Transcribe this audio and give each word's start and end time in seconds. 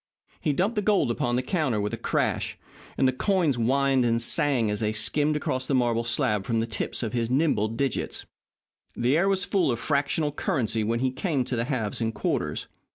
He 0.39 0.51
dumped 0.51 0.73
the 0.73 0.81
gold 0.81 1.11
upon 1.11 1.35
the 1.35 1.43
counter 1.43 1.79
with 1.79 1.93
a 1.93 1.95
crash, 1.95 2.57
and 2.97 3.07
the 3.07 3.11
coins 3.13 3.55
whined 3.55 4.03
and 4.03 4.19
sang 4.19 4.71
as 4.71 4.79
they 4.79 4.93
skimmed 4.93 5.35
across 5.35 5.67
the 5.67 5.75
marble 5.75 6.03
slab 6.05 6.43
from 6.43 6.59
the 6.59 6.65
tips 6.65 7.03
of 7.03 7.13
his 7.13 7.29
nimble 7.29 7.67
digits. 7.67 8.25
The 8.95 9.15
air 9.15 9.29
was 9.29 9.45
full 9.45 9.69
of 9.71 9.77
fractional 9.77 10.31
currency 10.31 10.83
when 10.83 11.01
he 11.01 11.11
came 11.11 11.43
to 11.43 11.55
the 11.55 11.65
halves 11.65 12.01
and 12.01 12.15
quarters. 12.15 12.65